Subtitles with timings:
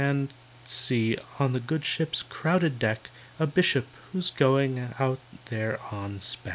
[0.03, 0.33] And,
[0.63, 5.19] see, on the good ship's crowded deck, A bishop, who's going out
[5.51, 6.49] there on spec.